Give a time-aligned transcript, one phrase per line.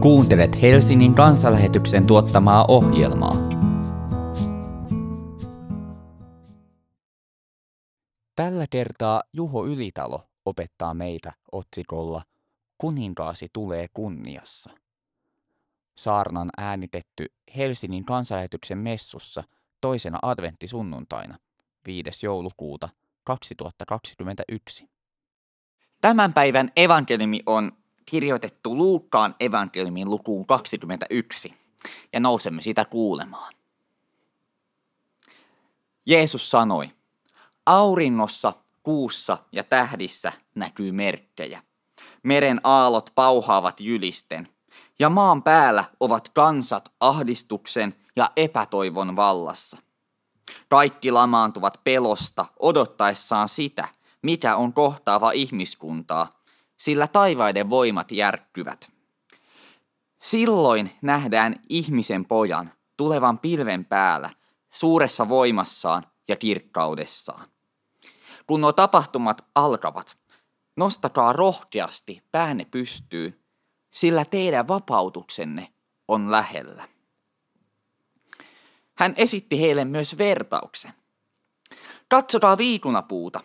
[0.00, 3.36] Kuuntelet Helsingin kansanlähetyksen tuottamaa ohjelmaa.
[8.36, 12.22] Tällä kertaa Juho Ylitalo opettaa meitä otsikolla
[12.78, 14.70] Kuninkaasi tulee kunniassa.
[15.98, 17.26] Saarnan äänitetty
[17.56, 19.44] Helsingin kansanlähetyksen messussa
[19.80, 21.38] toisena adventtisunnuntaina
[21.86, 22.26] 5.
[22.26, 22.88] joulukuuta
[23.24, 24.88] 2021.
[26.00, 27.72] Tämän päivän evankeliumi on
[28.10, 31.54] kirjoitettu Luukkaan evankeliumin lukuun 21
[32.12, 33.52] ja nousemme sitä kuulemaan.
[36.06, 36.90] Jeesus sanoi,
[37.66, 38.52] auringossa,
[38.82, 41.62] kuussa ja tähdissä näkyy merkkejä.
[42.22, 44.48] Meren aallot pauhaavat jylisten,
[44.98, 49.78] ja maan päällä ovat kansat ahdistuksen ja epätoivon vallassa.
[50.68, 53.88] Kaikki lamaantuvat pelosta odottaessaan sitä,
[54.22, 56.30] mikä on kohtaava ihmiskuntaa–
[56.80, 58.92] sillä taivaiden voimat järkkyvät.
[60.22, 64.30] Silloin nähdään ihmisen pojan tulevan pilven päällä,
[64.70, 67.48] suuressa voimassaan ja kirkkaudessaan.
[68.46, 70.18] Kun nuo tapahtumat alkavat,
[70.76, 73.44] nostakaa rohkeasti päänne pystyy,
[73.90, 75.72] sillä teidän vapautuksenne
[76.08, 76.88] on lähellä.
[78.94, 80.92] Hän esitti heille myös vertauksen.
[82.08, 83.40] Katsokaa viikunapuuta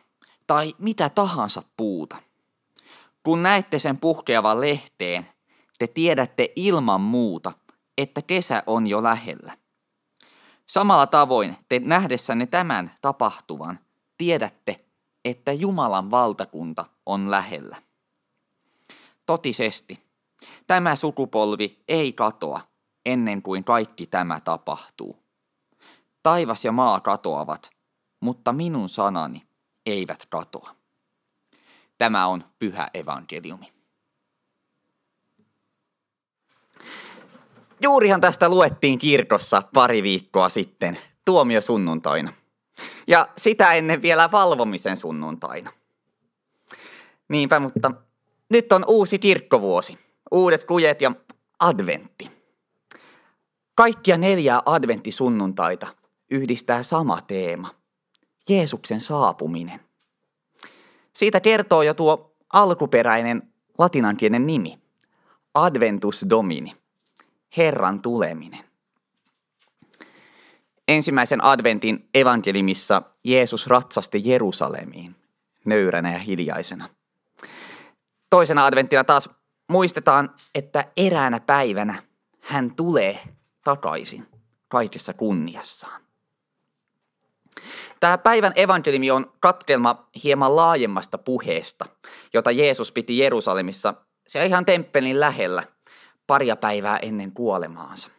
[0.47, 2.17] tai mitä tahansa puuta–
[3.25, 5.27] kun näette sen puhkeavan lehteen,
[5.79, 7.51] te tiedätte ilman muuta,
[7.97, 9.57] että kesä on jo lähellä.
[10.65, 13.79] Samalla tavoin te nähdessänne tämän tapahtuvan,
[14.17, 14.85] tiedätte,
[15.25, 17.77] että Jumalan valtakunta on lähellä.
[19.25, 20.03] Totisesti,
[20.67, 22.61] tämä sukupolvi ei katoa
[23.05, 25.23] ennen kuin kaikki tämä tapahtuu.
[26.23, 27.69] Taivas ja maa katoavat,
[28.19, 29.47] mutta minun sanani
[29.85, 30.84] eivät katoa.
[31.97, 33.73] Tämä on pyhä evankeliumi.
[37.81, 42.33] Juurihan tästä luettiin kirkossa pari viikkoa sitten, tuomiosunnuntaina.
[43.07, 45.71] Ja sitä ennen vielä valvomisen sunnuntaina.
[47.29, 47.91] Niinpä, mutta
[48.49, 49.99] nyt on uusi kirkkovuosi,
[50.31, 51.11] uudet kujet ja
[51.59, 52.31] adventti.
[53.75, 55.87] Kaikkia neljää adventtisunnuntaita
[56.31, 57.75] yhdistää sama teema,
[58.49, 59.84] Jeesuksen saapuminen.
[61.15, 64.79] Siitä kertoo jo tuo alkuperäinen latinankielinen nimi,
[65.53, 66.75] Adventus Domini,
[67.57, 68.65] Herran tuleminen.
[70.87, 75.15] Ensimmäisen adventin evankelimissa Jeesus ratsasti Jerusalemiin,
[75.65, 76.89] nöyränä ja hiljaisena.
[78.29, 79.29] Toisena adventtina taas
[79.69, 82.03] muistetaan, että eräänä päivänä
[82.39, 83.19] hän tulee
[83.63, 84.27] takaisin
[84.67, 86.04] kaikessa kunniassaan.
[87.99, 91.85] Tämä päivän evankeliumi on katkelma hieman laajemmasta puheesta,
[92.33, 93.93] jota Jeesus piti Jerusalemissa,
[94.27, 95.63] se ihan temppelin lähellä,
[96.27, 98.09] paria päivää ennen kuolemaansa.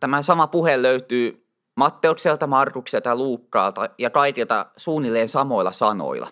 [0.00, 1.46] Tämä sama puhe löytyy
[1.76, 6.28] Matteukselta, Markukselta Luukkaalta ja kaikilta suunnilleen samoilla sanoilla.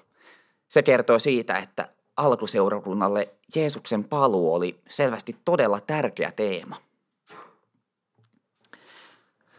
[0.68, 6.76] Se kertoo siitä, että alkuseurakunnalle Jeesuksen paluu oli selvästi todella tärkeä teema.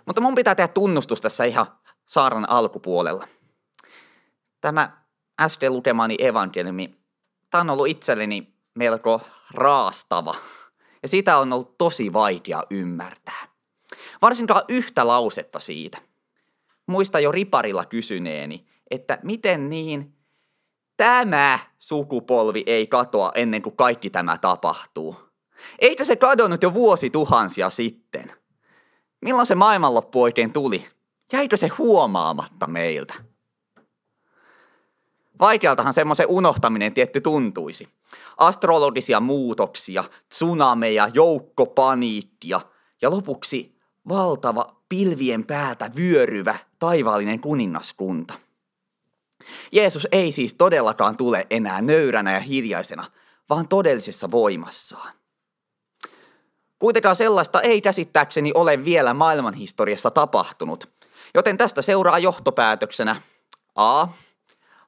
[0.06, 1.68] Mutta mun pitää tehdä tunnustus tässä ihan
[2.06, 3.28] saaran alkupuolella.
[4.62, 5.04] Tämä
[5.42, 6.96] äsken lukemani evankeliumi,
[7.50, 9.22] tämä on ollut itselleni melko
[9.52, 10.36] raastava
[11.02, 13.48] ja sitä on ollut tosi vaikea ymmärtää.
[14.22, 15.98] Varsinkaan yhtä lausetta siitä.
[16.88, 20.18] Muista jo riparilla kysyneeni, että miten niin
[20.98, 25.16] tämä sukupolvi ei katoa ennen kuin kaikki tämä tapahtuu.
[25.80, 28.32] Eikö se kadonnut jo vuosi tuhansia sitten?
[29.22, 30.88] Milloin se maailmanloppu oikein tuli?
[31.34, 33.14] Jäikö se huomaamatta meiltä?
[35.40, 37.88] Vaikealtahan semmoisen unohtaminen tietty tuntuisi.
[38.38, 42.62] Astrologisia muutoksia, tsunameja, joukkopaniikkia
[43.02, 43.76] ja lopuksi
[44.10, 48.34] valtava pilvien päältä vyöryvä taivaallinen kuningaskunta.
[49.72, 53.06] Jeesus ei siis todellakaan tule enää nöyränä ja hiljaisena,
[53.50, 55.14] vaan todellisessa voimassaan.
[56.80, 60.94] Kuitenkaan sellaista ei käsittääkseni ole vielä maailmanhistoriassa tapahtunut,
[61.36, 63.16] Joten tästä seuraa johtopäätöksenä
[63.76, 64.08] A.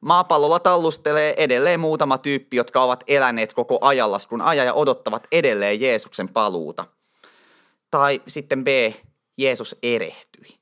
[0.01, 6.29] Maapallolla tallustelee edelleen muutama tyyppi, jotka ovat eläneet koko ajanlaskun ajan ja odottavat edelleen Jeesuksen
[6.29, 6.85] paluuta.
[7.91, 8.67] Tai sitten B.
[9.37, 10.59] Jeesus erehtyi.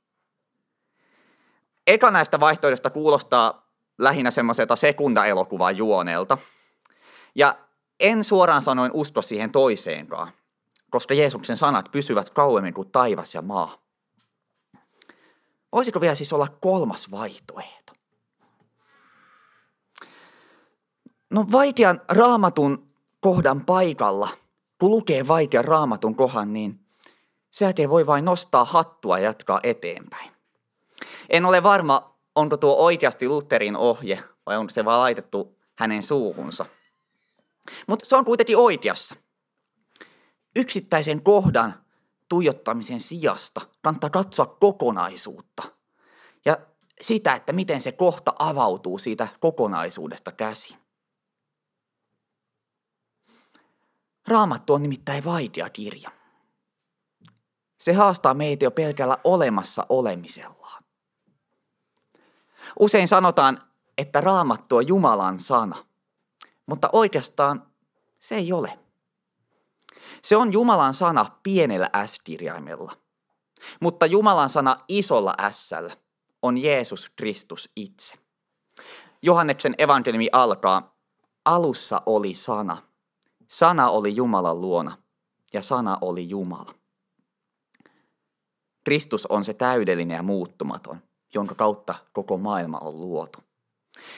[1.88, 6.38] Eka näistä vaihtoehdoista kuulostaa lähinnä semmoiselta sekundaelokuvan juonelta.
[7.36, 7.56] Ja
[8.00, 10.32] en suoraan sanoen usko siihen toiseenkaan,
[10.90, 13.83] koska Jeesuksen sanat pysyvät kauemmin kuin taivas ja maa.
[15.74, 17.94] Voisiko vielä siis olla kolmas vaihtoehto?
[21.30, 24.30] No vaikean raamatun kohdan paikalla
[24.84, 26.80] kun lukee vaikean raamatun kohan, niin
[27.52, 30.32] sen voi vain nostaa hattua ja jatkaa eteenpäin.
[31.30, 36.66] En ole varma, onko tuo oikeasti Lutherin ohje vai onko se vaan laitettu hänen suuhunsa.
[37.88, 39.16] Mutta se on kuitenkin oikeassa.
[40.56, 41.83] Yksittäisen kohdan
[42.34, 45.64] tuijottamisen sijasta kannattaa katsoa kokonaisuutta
[46.46, 46.58] ja
[47.02, 50.78] sitä, että miten se kohta avautuu siitä kokonaisuudesta käsi.
[54.28, 56.12] Raamattu on nimittäin vaikea kirja.
[57.78, 60.84] Se haastaa meitä jo pelkällä olemassa olemisellaan.
[62.80, 63.62] Usein sanotaan,
[63.98, 65.86] että raamattu on Jumalan sana,
[66.66, 67.68] mutta oikeastaan
[68.20, 68.83] se ei ole.
[70.26, 72.92] Se on Jumalan sana pienellä S-kirjaimella,
[73.80, 75.70] mutta Jumalan sana isolla s
[76.42, 78.16] on Jeesus Kristus itse.
[79.22, 80.96] Johanneksen evankeliumi alkaa,
[81.46, 82.78] alussa oli sana.
[83.48, 84.98] Sana oli Jumalan luona
[85.54, 86.74] ja sana oli Jumala.
[88.84, 90.98] Kristus on se täydellinen ja muuttumaton,
[91.34, 93.40] jonka kautta koko maailma on luotu.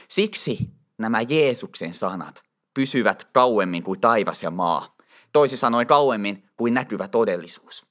[0.07, 2.43] Siksi nämä Jeesuksen sanat
[2.73, 4.94] pysyvät kauemmin kuin taivas ja maa,
[5.35, 7.85] toisi sanoen kauemmin kuin näkyvä todellisuus.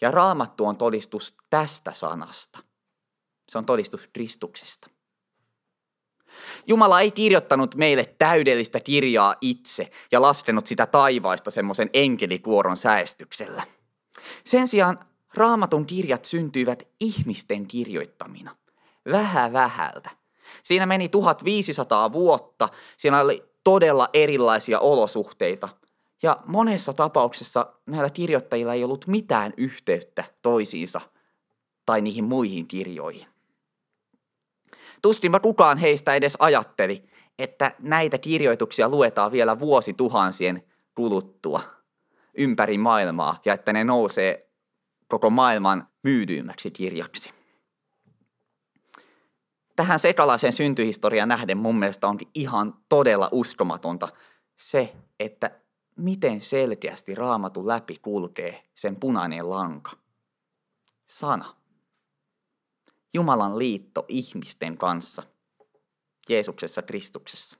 [0.00, 2.58] Ja raamattu on todistus tästä sanasta.
[3.48, 4.90] Se on todistus Kristuksesta.
[6.66, 13.62] Jumala ei kirjoittanut meille täydellistä kirjaa itse ja laskenut sitä taivaista semmoisen enkelikuoron säästyksellä.
[14.44, 14.98] Sen sijaan
[15.34, 18.56] raamatun kirjat syntyivät ihmisten kirjoittamina,
[19.12, 20.10] vähä vähältä.
[20.62, 25.83] Siinä meni 1500 vuotta, siinä oli todella erilaisia olosuhteita.
[26.24, 31.00] Ja monessa tapauksessa näillä kirjoittajilla ei ollut mitään yhteyttä toisiinsa
[31.86, 33.26] tai niihin muihin kirjoihin.
[35.02, 37.04] Tuskinpa kukaan heistä edes ajatteli,
[37.38, 40.62] että näitä kirjoituksia luetaan vielä vuosituhansien
[40.94, 41.60] kuluttua
[42.38, 44.50] ympäri maailmaa ja että ne nousee
[45.08, 47.30] koko maailman myydyimmäksi kirjaksi.
[49.76, 54.08] Tähän sekalaisen syntyhistorian nähden mun mielestä on ihan todella uskomatonta
[54.56, 55.63] se, että
[55.96, 59.90] miten selkeästi raamatun läpi kulkee sen punainen lanka.
[61.06, 61.56] Sana.
[63.14, 65.22] Jumalan liitto ihmisten kanssa,
[66.28, 67.58] Jeesuksessa Kristuksessa.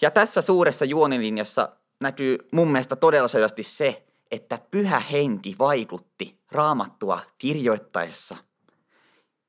[0.00, 7.20] Ja tässä suuressa juonilinjassa näkyy mun mielestä todella selvästi se, että pyhä henki vaikutti raamattua
[7.38, 8.36] kirjoittaessa.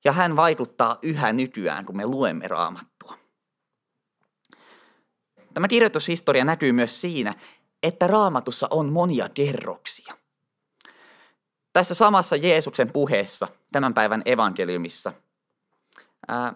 [0.06, 2.93] Ja hän vaikuttaa yhä nykyään, kun me luemme raamattua.
[5.54, 7.34] Tämä kirjoitushistoria näkyy myös siinä,
[7.84, 10.18] että raamatussa on monia kerroksia.
[11.74, 15.14] Tässä samassa Jeesuksen puheessa, tämän päivän evankeliumissa,
[16.28, 16.54] ää,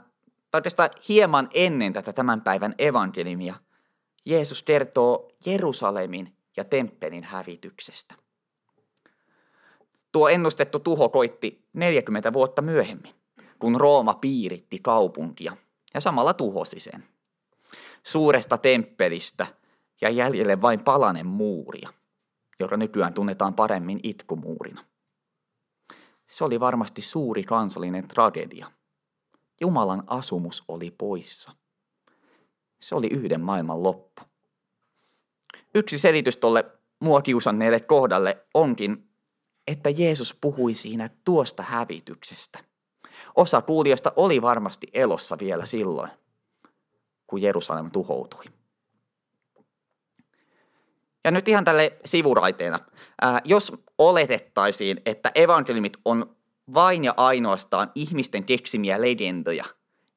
[0.53, 3.55] oikeastaan hieman ennen tätä tämän päivän evankeliumia,
[4.25, 8.15] Jeesus kertoo Jerusalemin ja temppelin hävityksestä.
[10.11, 13.13] Tuo ennustettu tuho koitti 40 vuotta myöhemmin,
[13.59, 15.57] kun Rooma piiritti kaupunkia
[15.93, 17.03] ja samalla tuhosi sen.
[18.03, 19.47] Suuresta temppelistä
[20.01, 21.89] ja jäljelle vain palanen muuria,
[22.59, 24.85] joka nykyään tunnetaan paremmin itkumuurina.
[26.29, 28.71] Se oli varmasti suuri kansallinen tragedia.
[29.61, 31.51] Jumalan asumus oli poissa.
[32.79, 34.21] Se oli yhden maailman loppu.
[35.75, 36.65] Yksi selitys tolle
[36.99, 39.09] mua kiusanneelle kohdalle onkin,
[39.67, 42.59] että Jeesus puhui siinä tuosta hävityksestä.
[43.35, 46.11] Osa kuulijoista oli varmasti elossa vielä silloin,
[47.27, 48.43] kun Jerusalem tuhoutui.
[51.25, 52.79] Ja nyt ihan tälle sivuraiteena.
[53.21, 56.35] Ää, jos oletettaisiin, että evankeliumit on
[56.73, 59.65] vain ja ainoastaan ihmisten keksimiä legendoja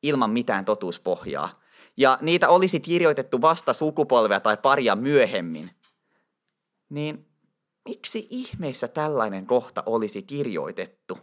[0.02, 1.60] ilman mitään totuuspohjaa,
[1.96, 5.70] ja niitä olisi kirjoitettu vasta sukupolvea tai paria myöhemmin,
[6.88, 7.26] niin
[7.88, 11.18] miksi ihmeessä tällainen kohta olisi kirjoitettu,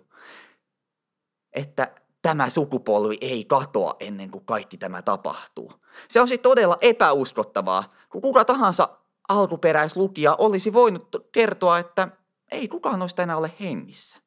[1.53, 1.95] että
[2.27, 5.73] tämä sukupolvi ei katoa ennen kuin kaikki tämä tapahtuu.
[6.07, 8.89] Se olisi todella epäuskottavaa, kun kuka tahansa
[9.29, 12.07] alkuperäislukija olisi voinut kertoa, että
[12.51, 14.19] ei kukaan noista enää ole hengissä.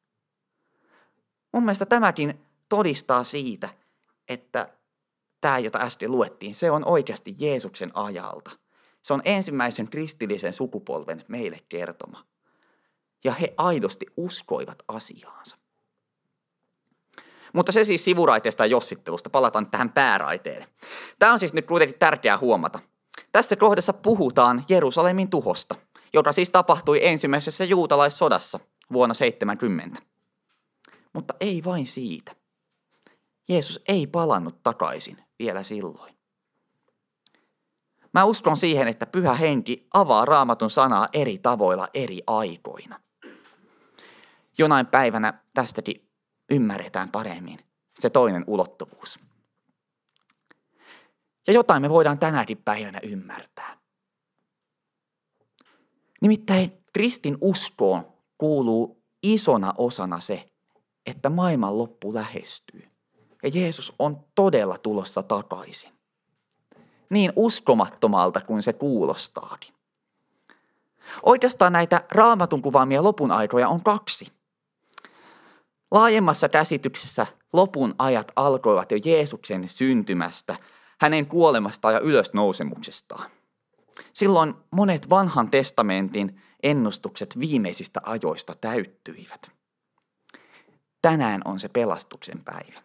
[1.53, 3.69] Mun mielestä tämäkin todistaa siitä,
[4.27, 4.69] että
[5.41, 8.51] tämä, jota äsken luettiin, se on oikeasti Jeesuksen ajalta.
[9.01, 12.25] Se on ensimmäisen kristillisen sukupolven meille kertoma.
[13.23, 15.60] Ja he aidosti uskoivat asiaansa.
[17.53, 19.29] Mutta se siis sivuraiteesta jossittelusta.
[19.29, 20.67] Palataan tähän pääraiteelle.
[21.19, 22.79] Tämä on siis nyt kuitenkin tärkeää huomata.
[23.31, 25.75] Tässä kohdassa puhutaan Jerusalemin tuhosta,
[26.13, 28.59] joka siis tapahtui ensimmäisessä juutalaissodassa
[28.93, 30.01] vuonna 70.
[31.13, 32.35] Mutta ei vain siitä.
[33.49, 36.13] Jeesus ei palannut takaisin vielä silloin.
[38.13, 42.99] Mä uskon siihen, että pyhä henki avaa raamatun sanaa eri tavoilla eri aikoina.
[44.57, 46.10] Jonain päivänä tästäkin
[46.51, 47.59] ymmärretään paremmin
[47.99, 49.19] se toinen ulottuvuus.
[51.47, 53.77] Ja jotain me voidaan tänäkin päivänä ymmärtää.
[56.21, 60.49] Nimittäin kristin uskoon kuuluu isona osana se,
[61.05, 62.87] että maailman loppu lähestyy.
[63.43, 65.91] Ja Jeesus on todella tulossa takaisin.
[67.09, 69.73] Niin uskomattomalta kuin se kuulostaakin.
[71.23, 74.40] Oikeastaan näitä raamatun kuvaamia lopun aikoja on kaksi.
[75.91, 80.55] Laajemmassa käsityksessä lopun ajat alkoivat jo Jeesuksen syntymästä,
[81.01, 83.31] hänen kuolemasta ja ylösnousemuksestaan.
[84.13, 89.51] Silloin monet vanhan testamentin ennustukset viimeisistä ajoista täyttyivät.
[91.01, 92.81] Tänään on se pelastuksen päivä.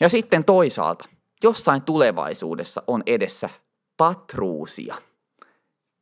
[0.00, 1.08] Ja sitten toisaalta,
[1.42, 3.50] jossain tulevaisuudessa on edessä
[3.96, 4.94] patruusia.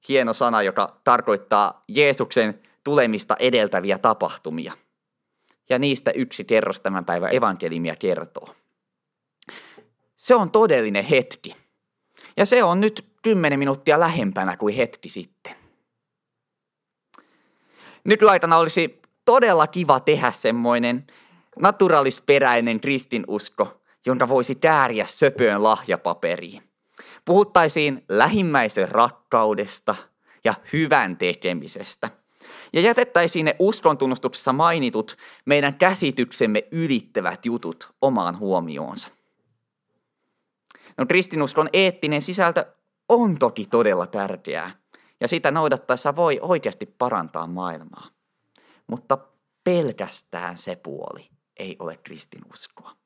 [0.09, 4.73] Hieno sana, joka tarkoittaa Jeesuksen tulemista edeltäviä tapahtumia.
[5.73, 8.55] Ja niistä yksi kerros tämän päivän evankelimia kertoo.
[10.17, 11.57] Se on todellinen hetki.
[12.37, 15.55] Ja se on nyt kymmenen minuuttia lähempänä kuin hetki sitten.
[18.05, 21.07] Nykyaikana olisi todella kiva tehdä semmoinen
[21.59, 26.62] naturalisperäinen kristinusko, jonka voisi kääriä söpöön lahjapaperiin.
[27.25, 29.95] Puhuttaisiin lähimmäisen rakkaudesta
[30.45, 32.11] ja hyvän tekemisestä.
[32.73, 39.09] Ja jätettäisiin ne uskontunnustuksessa mainitut meidän käsityksemme ylittävät jutut omaan huomioonsa.
[40.99, 42.67] No kristinuskon eettinen sisältö
[43.09, 44.71] on toki todella tärkeää,
[45.21, 48.09] ja sitä noudattaessa voi oikeasti parantaa maailmaa.
[48.87, 49.19] Mutta
[49.64, 52.97] pelkästään se puoli ei ole kristinuskoa.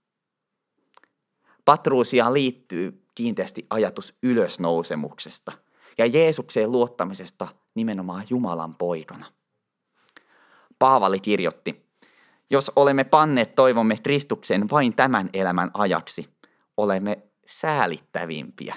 [1.65, 5.53] Patruusiaan liittyy kiinteästi ajatus ylösnousemuksesta
[5.99, 9.33] ja Jeesukseen luottamisesta nimenomaan Jumalan poikana.
[10.79, 11.87] Paavali kirjoitti,
[12.51, 16.29] jos olemme panneet toivomme Kristuksen vain tämän elämän ajaksi,
[16.77, 18.75] olemme säälittävimpiä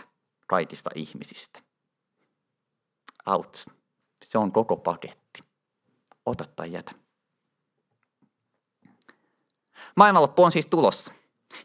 [0.47, 1.59] kaikista ihmisistä.
[3.25, 3.65] Out.
[4.23, 5.41] Se on koko paketti.
[6.25, 6.91] Ota tai jätä.
[9.95, 11.11] Maailmanloppu on siis tulossa.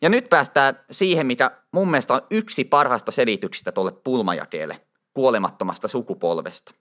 [0.03, 6.75] Ja nyt päästään siihen, mikä mun mielestä on yksi parhaista selityksistä tuolle pulmajakeelle, kuolemattomasta sukupolvesta.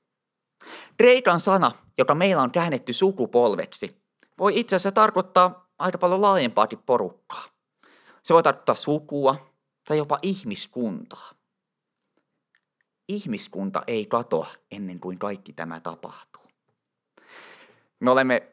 [1.00, 4.04] Dreikan sana, joka meillä on käännetty sukupolveksi,
[4.40, 7.44] voi itse asiassa tarkoittaa aika paljon laajempaakin porukkaa.
[8.24, 9.54] Se voi tarkoittaa sukua
[9.88, 11.32] tai jopa ihmiskuntaa.
[13.10, 16.44] Ihmiskunta ei katoa ennen kuin kaikki tämä tapahtuu.
[18.00, 18.52] Me olemme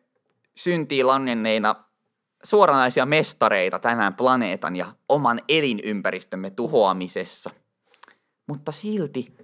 [0.57, 1.85] syntiin langenneina
[2.43, 7.51] suoranaisia mestareita tämän planeetan ja oman elinympäristömme tuhoamisessa.
[8.47, 9.40] Mutta silti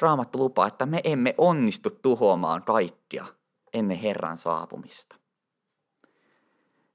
[0.00, 3.26] Raamattu lupaa, että me emme onnistu tuhoamaan kaikkia
[3.72, 5.16] ennen Herran saapumista.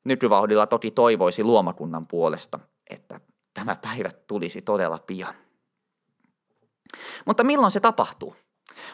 [0.04, 3.22] Nykyvauhdilla toki toivoisi luomakunnan puolesta, että
[3.54, 5.36] tämä päivä tulisi todella pian.
[7.26, 8.36] Mutta milloin se tapahtuu?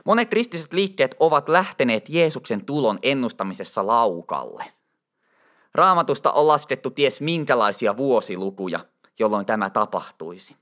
[0.05, 4.65] Monet kristiset liikkeet ovat lähteneet Jeesuksen tulon ennustamisessa laukalle–
[5.75, 8.79] Raamatusta on laskettu ties minkälaisia vuosilukuja,
[9.19, 10.55] jolloin tämä tapahtuisi.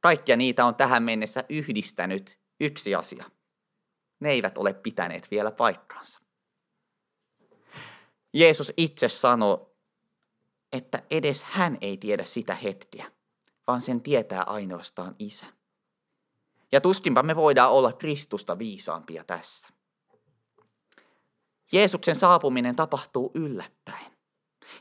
[0.00, 3.24] Kaikkia niitä on tähän mennessä yhdistänyt yksi asia.
[4.20, 6.20] Ne eivät ole pitäneet vielä paikkaansa.
[8.32, 9.66] Jeesus itse sanoi,
[10.72, 13.12] että edes hän ei tiedä sitä hetkeä,
[13.66, 15.46] vaan sen tietää ainoastaan isä.
[16.72, 19.68] Ja tuskinpa me voidaan olla Kristusta viisaampia tässä.
[21.72, 24.06] Jeesuksen saapuminen tapahtuu yllättäen.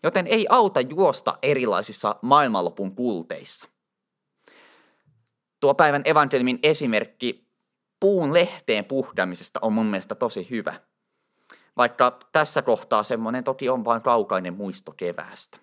[0.03, 3.67] Joten ei auta juosta erilaisissa maailmanlopun kulteissa.
[5.59, 7.49] Tuo päivän evankeliumin esimerkki
[7.99, 10.79] puun lehteen puhdamisesta on mun mielestä tosi hyvä.
[11.77, 15.57] Vaikka tässä kohtaa semmoinen toki on vain kaukainen muisto keväästä.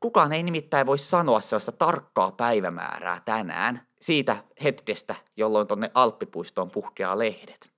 [0.00, 7.18] Kukaan ei nimittäin voi sanoa sellaista tarkkaa päivämäärää tänään siitä hetkestä, jolloin tuonne Alppipuistoon puhkeaa
[7.18, 7.72] lehdet.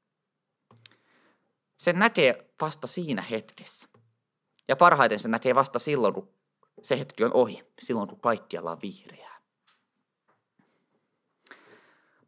[1.78, 3.88] Sen näkee vasta siinä hetkessä.
[4.68, 6.34] Ja parhaiten se näkee vasta silloin, kun
[6.82, 9.33] se hetki on ohi, silloin kun kaikkialla on vihreää.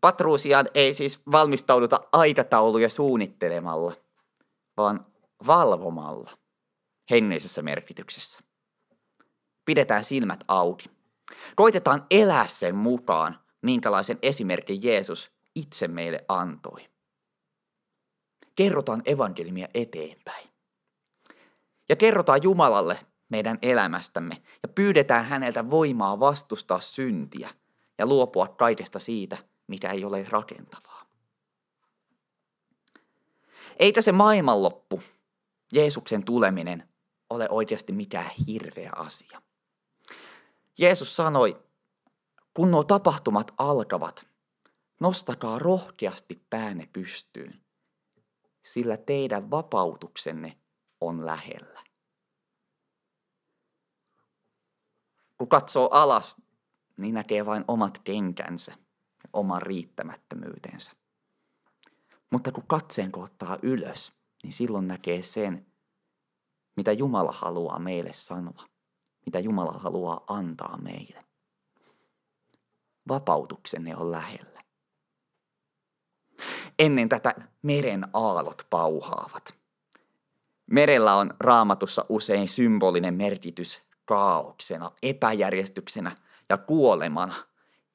[0.07, 3.93] Patruusiaan ei siis valmistauduta aikatauluja suunnittelemalla,
[4.77, 5.07] vaan
[5.47, 6.31] valvomalla
[7.11, 8.41] hengellisessä merkityksessä.
[9.65, 10.91] Pidetään silmät auki.
[11.57, 16.89] Koitetaan elää sen mukaan, minkälaisen esimerkin Jeesus itse meille antoi
[18.55, 20.49] kerrotaan evankelimia eteenpäin.
[21.89, 22.99] Ja kerrotaan Jumalalle
[23.29, 27.51] meidän elämästämme ja pyydetään häneltä voimaa vastustaa syntiä
[27.99, 31.06] ja luopua kaikesta siitä, mitä ei ole rakentavaa.
[33.78, 35.02] Eikä se maailmanloppu,
[35.73, 36.88] Jeesuksen tuleminen,
[37.30, 39.42] ole oikeasti mikään hirveä asia.
[40.78, 41.62] Jeesus sanoi,
[42.54, 44.26] kun nuo tapahtumat alkavat,
[45.00, 47.61] nostakaa rohkeasti päänne pystyyn,
[48.64, 50.58] sillä teidän vapautuksenne
[51.00, 51.85] on lähellä.
[55.38, 56.37] Kun katsoo alas,
[57.00, 58.86] niin näkee vain omat kenkänsä
[59.37, 60.93] oman riittämättömyytensä.
[62.31, 64.12] Mutta kun katseen kohtaa ylös,
[64.43, 65.66] niin silloin näkee sen,
[66.76, 68.64] mitä Jumala haluaa meille sanoa,
[69.26, 71.25] mitä Jumala haluaa antaa meille.
[73.09, 74.62] Vapautuksenne on lähellä.
[76.78, 79.55] Ennen tätä meren aallot pauhaavat.
[80.71, 86.16] Merellä on raamatussa usein symbolinen merkitys kaauksena, epäjärjestyksenä
[86.49, 87.35] ja kuolemana,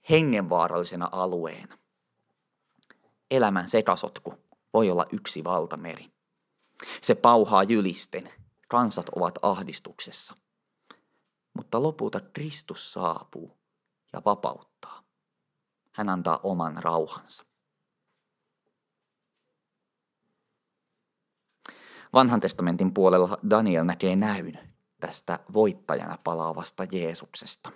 [0.10, 1.77] hengenvaarallisena alueena.
[3.31, 4.34] Elämän sekasotku
[4.74, 6.12] voi olla yksi valtameri.
[7.01, 8.29] Se pauhaa jylisten,
[8.67, 10.36] kansat ovat ahdistuksessa.
[11.53, 13.58] Mutta lopulta Kristus saapuu
[14.13, 15.03] ja vapauttaa.
[15.91, 17.43] Hän antaa oman rauhansa.
[22.13, 24.60] Vanhan testamentin puolella Daniel näkee näyn
[25.00, 27.72] tästä voittajana palaavasta Jeesuksesta.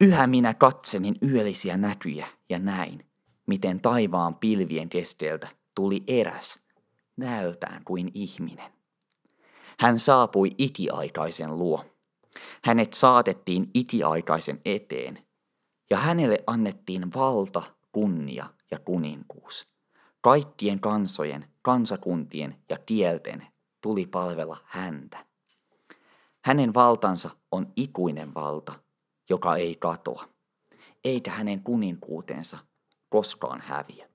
[0.00, 3.06] Yhä minä katselin yöllisiä näkyjä ja näin,
[3.46, 6.60] miten taivaan pilvien keskeltä tuli eräs,
[7.16, 8.72] näöltään kuin ihminen.
[9.80, 11.84] Hän saapui ikiaikaisen luo.
[12.64, 15.26] Hänet saatettiin ikiaikaisen eteen,
[15.90, 17.62] ja hänelle annettiin valta,
[17.92, 19.66] kunnia ja kuninkuus.
[20.20, 23.46] Kaikkien kansojen, kansakuntien ja kielten
[23.80, 25.26] tuli palvella häntä.
[26.44, 28.72] Hänen valtansa on ikuinen valta,
[29.28, 30.28] joka ei katoa,
[31.04, 32.58] eikä hänen kuninkuutensa
[33.08, 34.08] koskaan häviä.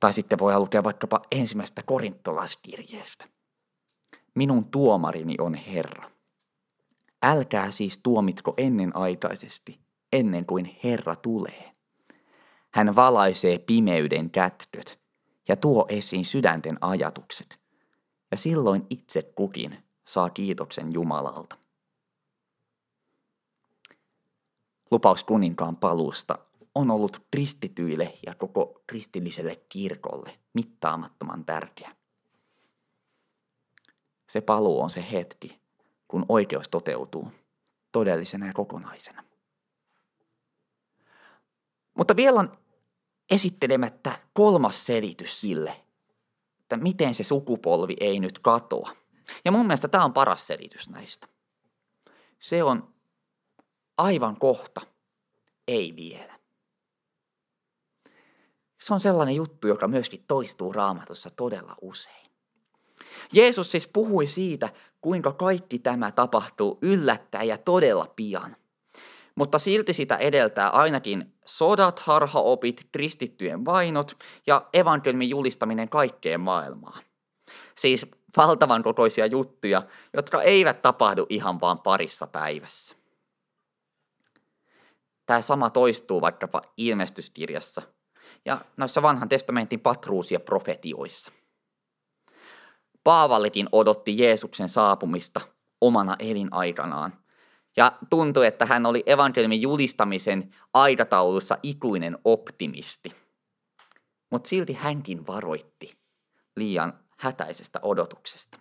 [0.00, 3.24] Tai sitten voi lukea vaikkapa ensimmäistä korintolaiskirjeestä.
[4.34, 6.10] Minun tuomarini on Herra.
[7.22, 9.80] Älkää siis tuomitko ennenaikaisesti,
[10.12, 11.72] ennen kuin Herra tulee.
[12.74, 15.00] Hän valaisee pimeyden kätköt
[15.48, 17.60] ja tuo esiin sydänten ajatukset,
[18.30, 21.56] ja silloin itse kukin saa kiitoksen Jumalalta.
[24.90, 26.38] Lupaus kuninkaan paluusta
[26.74, 31.96] on ollut kristityille ja koko kristilliselle kirkolle mittaamattoman tärkeä.
[34.28, 35.60] Se paluu on se hetki,
[36.08, 37.32] kun oikeus toteutuu
[37.92, 39.24] todellisena ja kokonaisena.
[41.94, 42.52] Mutta vielä on
[43.30, 45.84] esittelemättä kolmas selitys sille,
[46.68, 48.92] että miten se sukupolvi ei nyt katoa.
[49.44, 51.28] Ja mun mielestä tämä on paras selitys näistä.
[52.40, 52.94] Se on
[53.98, 54.80] aivan kohta,
[55.68, 56.38] ei vielä.
[58.80, 62.26] Se on sellainen juttu, joka myöskin toistuu raamatussa todella usein.
[63.32, 64.68] Jeesus siis puhui siitä,
[65.00, 68.56] kuinka kaikki tämä tapahtuu yllättäen ja todella pian.
[69.38, 77.02] Mutta silti sitä edeltää ainakin sodat, harhaopit, kristittyjen vainot ja evankeliumin julistaminen kaikkeen maailmaan.
[77.74, 79.82] Siis valtavan kokoisia juttuja,
[80.14, 82.94] jotka eivät tapahdu ihan vaan parissa päivässä.
[85.26, 87.82] Tämä sama toistuu vaikkapa ilmestyskirjassa
[88.44, 91.30] ja noissa vanhan testamentin patruusia profetioissa.
[93.04, 95.40] Paavallikin odotti Jeesuksen saapumista
[95.80, 97.27] omana elinaikanaan.
[97.78, 103.16] Ja tuntui, että hän oli evankeliumin julistamisen aikataulussa ikuinen optimisti.
[104.30, 105.98] Mutta silti hänkin varoitti
[106.56, 108.58] liian hätäisestä odotuksesta.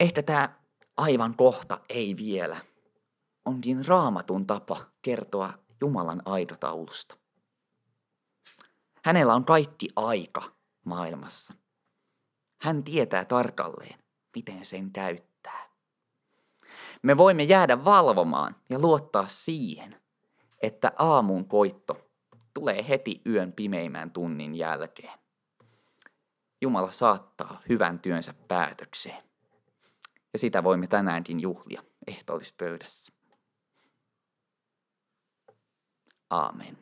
[0.00, 0.48] Ehkä tämä
[0.96, 2.56] aivan kohta ei vielä
[3.44, 7.16] onkin raamatun tapa kertoa Jumalan aikataulusta.
[9.04, 10.52] Hänellä on kaikki aika
[10.84, 11.54] maailmassa.
[12.62, 13.98] Hän tietää tarkalleen,
[14.36, 15.29] miten sen käyttää.
[17.02, 19.96] Me voimme jäädä valvomaan ja luottaa siihen,
[20.62, 22.10] että aamun koitto
[22.54, 25.18] tulee heti yön pimeimmän tunnin jälkeen.
[26.60, 29.22] Jumala saattaa hyvän työnsä päätökseen.
[30.32, 33.12] Ja sitä voimme tänäänkin juhlia ehtoollispöydässä.
[36.30, 36.78] Aamen.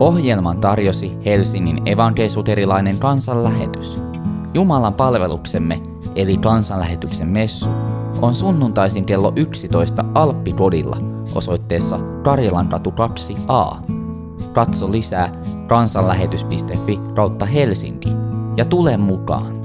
[0.00, 3.98] Ohjelman tarjosi Helsingin evankeisuterilainen kansanlähetys.
[4.54, 5.80] Jumalan palveluksemme,
[6.16, 7.68] eli kansanlähetyksen messu,
[8.22, 10.96] on sunnuntaisin kello 11 Alppikodilla
[11.34, 13.76] osoitteessa Karjalankatu 2a.
[14.52, 15.32] Katso lisää
[15.66, 18.08] kansanlähetys.fi kautta Helsinki
[18.56, 19.60] ja tule mukaan.